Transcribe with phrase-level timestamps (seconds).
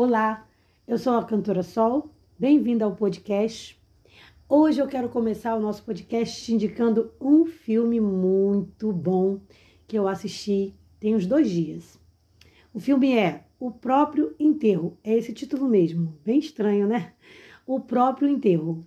[0.00, 0.46] Olá,
[0.86, 2.08] eu sou a cantora Sol,
[2.38, 3.76] bem-vinda ao podcast.
[4.48, 9.40] Hoje eu quero começar o nosso podcast indicando um filme muito bom
[9.88, 11.98] que eu assisti tem uns dois dias.
[12.72, 17.14] O filme é O Próprio Enterro, é esse título mesmo, bem estranho, né?
[17.66, 18.86] O Próprio Enterro.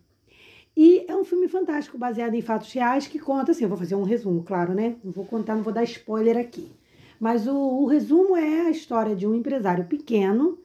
[0.77, 3.95] E é um filme fantástico, baseado em fatos reais, que conta assim, eu vou fazer
[3.95, 4.95] um resumo, claro, né?
[5.03, 6.71] Não vou contar, não vou dar spoiler aqui.
[7.19, 10.57] Mas o, o resumo é a história de um empresário pequeno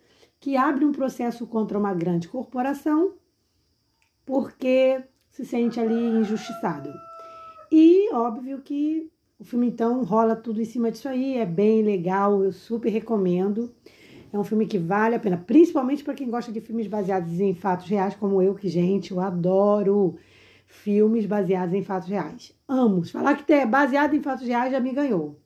[0.46, 3.14] que abre um processo contra uma grande corporação
[4.24, 6.88] porque se sente ali injustiçado.
[7.68, 12.44] E óbvio que o filme então rola tudo em cima disso aí, é bem legal,
[12.44, 13.74] eu super recomendo.
[14.32, 17.52] É um filme que vale a pena, principalmente para quem gosta de filmes baseados em
[17.52, 20.14] fatos reais, como eu, que, gente, eu adoro
[20.68, 22.56] filmes baseados em fatos reais.
[22.68, 23.04] Amo.
[23.04, 25.40] Falar que é baseado em fatos reais já me ganhou.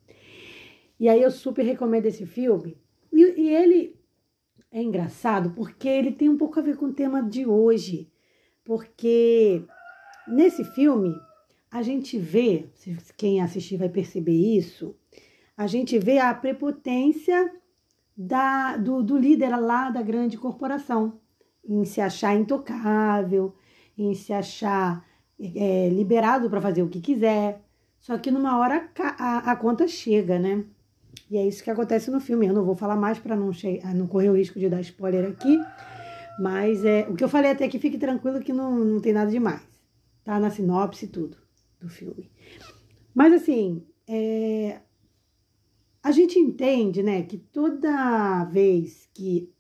[1.00, 2.76] E aí eu super recomendo esse filme.
[3.10, 3.98] E, e, ele
[4.72, 8.10] é engraçado porque ele tem um pouco a ver com o tema de hoje.
[8.64, 9.64] Porque
[10.28, 11.14] nesse filme
[11.70, 12.68] a gente vê,
[13.16, 14.94] quem assistir vai perceber isso,
[15.56, 17.52] a gente vê a prepotência
[18.16, 21.20] da, do, do líder lá da grande corporação
[21.64, 23.54] em se achar intocável,
[23.96, 25.06] em se achar
[25.38, 27.62] é, liberado para fazer o que quiser.
[27.98, 30.64] Só que numa hora a, a, conta chega, né?
[31.28, 32.46] E é isso que acontece no filme.
[32.46, 33.50] Eu não vou falar mais para não,
[33.94, 35.60] não correr o risco de dar spoiler aqui.
[36.40, 39.30] Mas é, o que eu falei até aqui, fique tranquilo que não, não tem nada
[39.30, 39.62] demais.
[40.24, 41.36] Tá na sinopse tudo
[41.80, 42.30] do filme.
[43.14, 44.80] Mas assim, é,
[46.02, 49.52] a gente entende, né, que toda vez que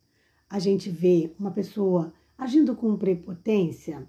[0.48, 4.08] a gente vê uma pessoa agindo com prepotência,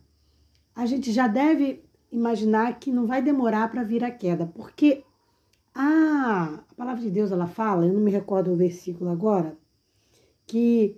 [0.73, 5.03] a gente já deve imaginar que não vai demorar para vir a queda, porque
[5.73, 9.58] a, a palavra de Deus ela fala, eu não me recordo o versículo agora,
[10.45, 10.97] que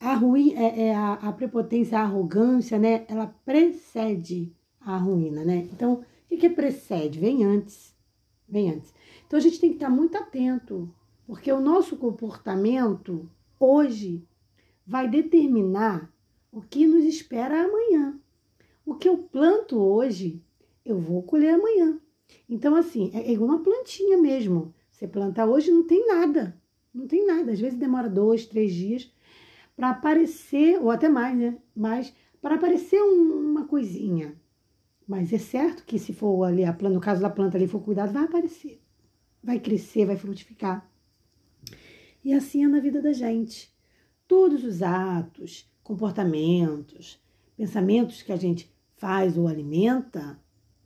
[0.00, 3.06] a ruim é, é a, a, prepotência, a arrogância, né?
[3.08, 5.68] Ela precede a ruína, né?
[5.72, 7.18] Então, o que, que precede?
[7.18, 7.94] Vem antes,
[8.48, 8.92] vem antes.
[9.26, 10.92] Então a gente tem que estar muito atento,
[11.26, 13.28] porque o nosso comportamento
[13.58, 14.22] hoje
[14.86, 16.12] vai determinar
[16.52, 18.18] o que nos espera amanhã.
[18.84, 20.42] O que eu planto hoje,
[20.84, 21.98] eu vou colher amanhã.
[22.48, 24.74] Então, assim, é igual uma plantinha mesmo.
[24.90, 26.60] Você planta hoje, não tem nada.
[26.92, 27.52] Não tem nada.
[27.52, 29.12] Às vezes demora dois, três dias
[29.76, 31.58] para aparecer, ou até mais, né?
[31.74, 34.36] Mas para aparecer um, uma coisinha.
[35.06, 37.80] Mas é certo que se for ali, a planta, no caso da planta ali for
[37.80, 38.80] cuidado, vai aparecer.
[39.42, 40.88] Vai crescer, vai frutificar.
[42.24, 43.74] E assim é na vida da gente.
[44.26, 47.22] Todos os atos, comportamentos,
[47.56, 50.40] pensamentos que a gente faz ou alimenta,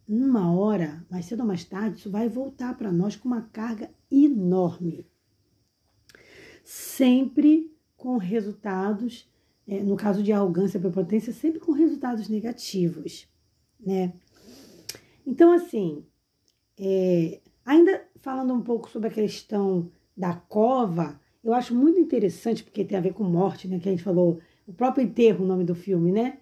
[0.09, 3.91] numa hora, mais cedo ou mais tarde, isso vai voltar para nós com uma carga
[4.11, 5.07] enorme.
[6.65, 9.29] Sempre com resultados,
[9.67, 13.29] é, no caso de arrogância e prepotência, sempre com resultados negativos,
[13.79, 14.15] né?
[15.27, 16.07] Então, assim,
[16.79, 22.85] é, ainda falando um pouco sobre a questão da cova, eu acho muito interessante, porque
[22.85, 23.79] tem a ver com morte, né?
[23.79, 26.39] Que a gente falou, o próprio enterro, o nome do filme, né?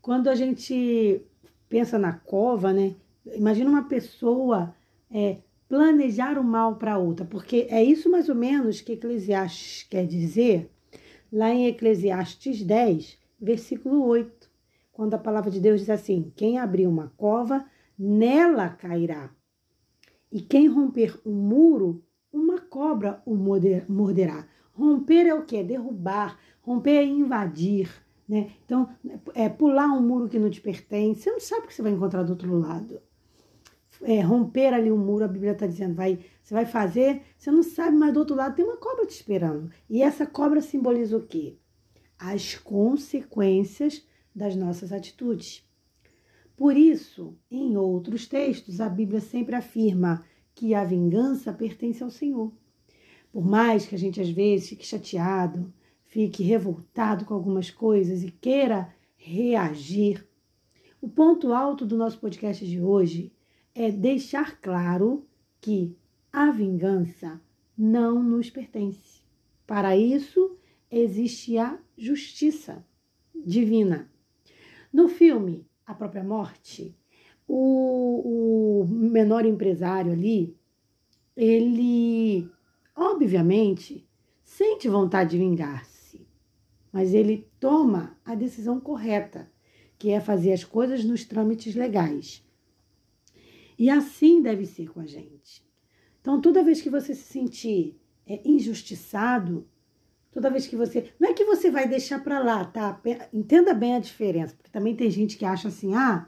[0.00, 1.20] Quando a gente
[1.68, 2.94] pensa na cova, né?
[3.34, 4.74] Imagina uma pessoa
[5.10, 10.06] é, planejar o mal para outra, porque é isso mais ou menos que Eclesiastes quer
[10.06, 10.70] dizer
[11.32, 14.48] lá em Eclesiastes 10, versículo 8,
[14.92, 17.64] quando a palavra de Deus diz assim: Quem abrir uma cova,
[17.98, 19.30] nela cairá.
[20.32, 22.02] E quem romper um muro,
[22.32, 24.46] uma cobra o morderá.
[24.72, 25.62] Romper é o que?
[25.62, 26.38] Derrubar.
[26.62, 27.90] Romper é invadir.
[28.28, 28.50] Né?
[28.64, 28.88] Então,
[29.34, 31.22] é pular um muro que não te pertence.
[31.22, 33.00] Você não sabe o que você vai encontrar do outro lado
[34.02, 37.62] é, romper ali um muro, a Bíblia está dizendo, vai, você vai fazer, você não
[37.62, 39.70] sabe, mas do outro lado tem uma cobra te esperando.
[39.88, 41.56] E essa cobra simboliza o quê?
[42.18, 45.66] As consequências das nossas atitudes.
[46.56, 52.52] Por isso, em outros textos, a Bíblia sempre afirma que a vingança pertence ao Senhor.
[53.30, 55.72] Por mais que a gente às vezes fique chateado,
[56.04, 60.26] fique revoltado com algumas coisas e queira reagir,
[61.00, 63.32] o ponto alto do nosso podcast de hoje
[63.78, 65.24] é deixar claro
[65.60, 65.96] que
[66.32, 67.40] a vingança
[67.76, 69.22] não nos pertence.
[69.64, 70.58] Para isso,
[70.90, 72.84] existe a justiça
[73.32, 74.10] divina.
[74.92, 76.92] No filme A Própria Morte,
[77.46, 80.56] o, o menor empresário ali,
[81.36, 82.50] ele,
[82.96, 84.04] obviamente,
[84.42, 86.26] sente vontade de vingar-se,
[86.92, 89.48] mas ele toma a decisão correta,
[89.96, 92.44] que é fazer as coisas nos trâmites legais.
[93.78, 95.64] E assim deve ser com a gente.
[96.20, 97.96] Então, toda vez que você se sentir
[98.26, 99.66] é, injustiçado,
[100.32, 101.12] toda vez que você.
[101.18, 103.00] Não é que você vai deixar para lá, tá?
[103.32, 106.26] Entenda bem a diferença, porque também tem gente que acha assim, ah,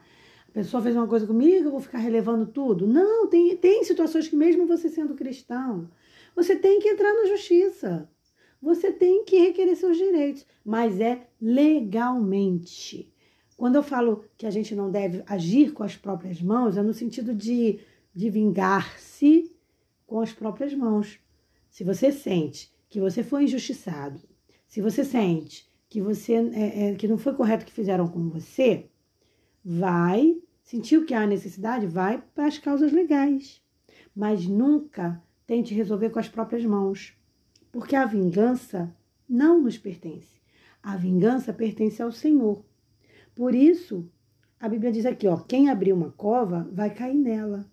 [0.48, 2.86] a pessoa fez uma coisa comigo, eu vou ficar relevando tudo.
[2.86, 5.90] Não, tem, tem situações que, mesmo você sendo cristão,
[6.34, 8.08] você tem que entrar na justiça.
[8.62, 13.10] Você tem que requerer seus direitos, mas é legalmente.
[13.60, 16.94] Quando eu falo que a gente não deve agir com as próprias mãos, é no
[16.94, 17.78] sentido de,
[18.14, 19.54] de vingar-se
[20.06, 21.20] com as próprias mãos.
[21.68, 24.18] Se você sente que você foi injustiçado,
[24.66, 28.30] se você sente que você é, é, que não foi correto o que fizeram com
[28.30, 28.88] você,
[29.62, 33.60] vai sentiu que há necessidade, vai para as causas legais,
[34.16, 37.14] mas nunca tente resolver com as próprias mãos,
[37.70, 38.90] porque a vingança
[39.28, 40.40] não nos pertence.
[40.82, 42.69] A vingança pertence ao Senhor.
[43.40, 44.06] Por isso,
[44.60, 47.64] a Bíblia diz aqui, ó, quem abrir uma cova vai cair nela.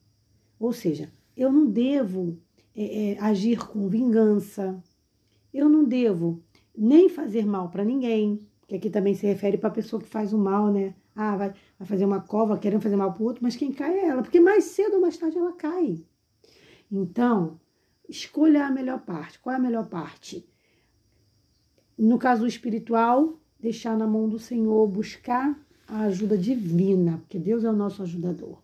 [0.57, 2.41] Ou seja, eu não devo
[2.73, 4.81] é, é, agir com vingança.
[5.53, 6.41] Eu não devo
[6.73, 10.31] nem fazer mal para ninguém, que aqui também se refere para a pessoa que faz
[10.31, 10.95] o mal, né?
[11.13, 13.93] Ah, vai, vai fazer uma cova querendo fazer mal para o outro, mas quem cai
[13.93, 16.01] é ela, porque mais cedo ou mais tarde ela cai.
[16.89, 17.59] Então,
[18.07, 19.37] escolha a melhor parte.
[19.39, 20.49] Qual é a melhor parte?
[21.97, 25.57] No caso espiritual, deixar na mão do Senhor, buscar
[25.87, 28.61] a ajuda divina, porque Deus é o nosso ajudador.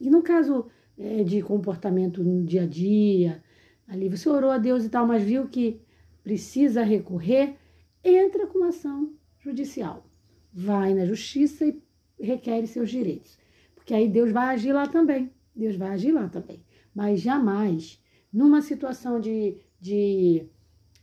[0.00, 0.66] E no caso
[0.98, 3.42] é, de comportamento no dia a dia,
[3.88, 5.80] ali você orou a Deus e tal, mas viu que
[6.22, 7.56] precisa recorrer,
[8.04, 10.06] entra com ação judicial.
[10.52, 11.80] Vai na justiça e
[12.20, 13.38] requer seus direitos.
[13.74, 15.30] Porque aí Deus vai agir lá também.
[15.54, 16.62] Deus vai agir lá também.
[16.94, 18.00] Mas jamais,
[18.32, 20.46] numa situação de, de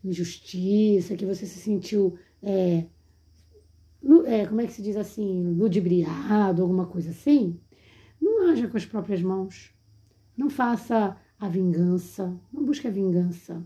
[0.04, 2.86] injustiça, que você se sentiu, é,
[4.26, 7.60] é, como é que se diz assim, ludibriado, alguma coisa assim,
[8.22, 9.74] não haja com as próprias mãos.
[10.36, 13.66] Não faça a vingança, não busque a vingança,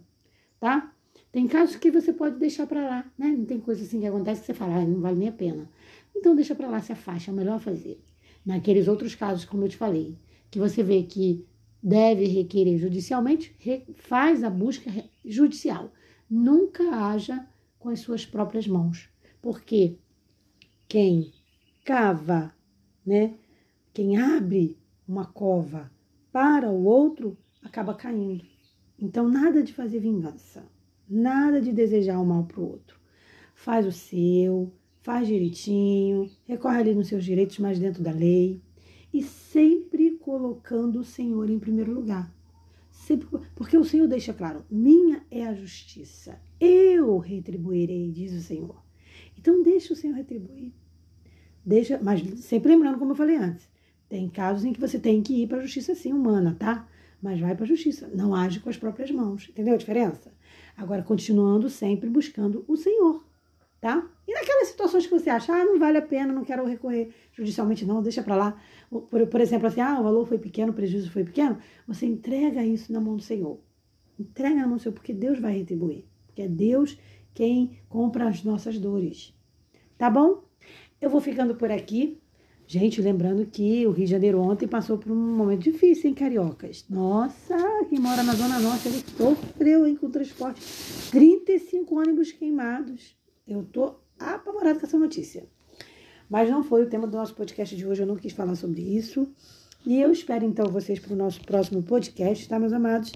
[0.59, 0.91] tá?
[1.31, 3.27] Tem casos que você pode deixar para lá, né?
[3.27, 5.69] Não tem coisa assim que acontece que você fala, ah, não vale nem a pena.
[6.15, 7.99] Então deixa para lá, se afasta, é o melhor fazer.
[8.45, 10.17] Naqueles outros casos, como eu te falei,
[10.49, 11.45] que você vê que
[11.81, 13.55] deve requerer judicialmente,
[13.95, 14.91] faz a busca
[15.25, 15.91] judicial.
[16.29, 17.47] Nunca haja
[17.79, 19.09] com as suas próprias mãos,
[19.41, 19.97] porque
[20.93, 21.33] quem
[21.83, 22.53] cava,
[23.03, 23.33] né?
[23.91, 25.91] Quem abre uma cova
[26.31, 28.45] para o outro acaba caindo.
[28.99, 30.63] Então, nada de fazer vingança,
[31.09, 32.99] nada de desejar o mal para o outro.
[33.55, 38.61] Faz o seu, faz direitinho, recorre ali nos seus direitos, mas dentro da lei,
[39.11, 42.31] e sempre colocando o Senhor em primeiro lugar.
[42.91, 48.83] Sempre, porque o Senhor deixa claro: minha é a justiça, eu retribuirei, diz o Senhor.
[49.35, 50.71] Então, deixa o Senhor retribuir.
[51.65, 53.69] Deixa, mas sempre lembrando, como eu falei antes,
[54.09, 56.87] tem casos em que você tem que ir para a justiça sim humana, tá?
[57.21, 59.47] Mas vai para a justiça, não age com as próprias mãos.
[59.49, 60.33] Entendeu a diferença?
[60.75, 63.23] Agora, continuando sempre buscando o Senhor,
[63.79, 64.05] tá?
[64.27, 67.85] E naquelas situações que você acha, ah, não vale a pena, não quero recorrer judicialmente,
[67.85, 68.61] não, deixa para lá.
[68.89, 71.57] Por, por exemplo, assim, ah, o valor foi pequeno, o prejuízo foi pequeno,
[71.87, 73.59] você entrega isso na mão do Senhor.
[74.19, 76.05] Entrega na mão do Senhor, porque Deus vai retribuir.
[76.27, 76.97] Porque é Deus
[77.33, 79.33] quem compra as nossas dores.
[79.97, 80.43] Tá bom?
[81.03, 82.17] Eu vou ficando por aqui.
[82.65, 86.85] Gente, lembrando que o Rio de Janeiro ontem passou por um momento difícil, hein, cariocas?
[86.89, 87.57] Nossa,
[87.89, 90.61] quem mora na Zona Norte, ele sofreu, hein, com o transporte.
[91.11, 93.17] 35 ônibus queimados.
[93.45, 95.45] Eu tô apavorada com essa notícia.
[96.29, 98.81] Mas não foi o tema do nosso podcast de hoje, eu não quis falar sobre
[98.81, 99.27] isso.
[99.85, 103.11] E eu espero, então, vocês para o nosso próximo podcast, tá, meus amados?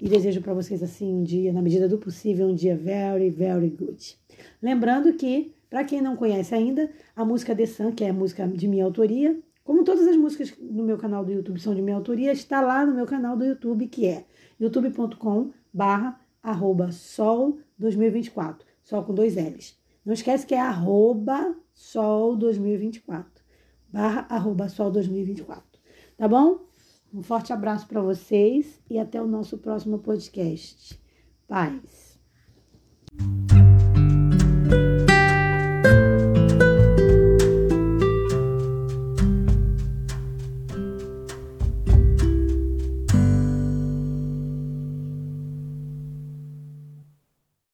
[0.00, 3.68] E desejo para vocês, assim, um dia, na medida do possível, um dia very, very
[3.68, 4.16] good.
[4.62, 8.46] Lembrando que para quem não conhece ainda, a música The Sun, que é a música
[8.46, 11.96] de minha autoria, como todas as músicas no meu canal do YouTube são de minha
[11.96, 14.24] autoria, está lá no meu canal do YouTube, que é
[14.58, 19.78] youtube.com barra arroba sol 2024, sol com dois L's.
[20.06, 23.44] Não esquece que é arroba sol 2024,
[23.92, 25.62] barra arroba sol 2024,
[26.16, 26.66] tá bom?
[27.12, 30.98] Um forte abraço para vocês e até o nosso próximo podcast.
[31.46, 32.07] Paz.